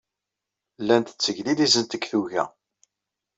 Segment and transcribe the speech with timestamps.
[0.81, 2.43] Llant tteglilizent deg tuga.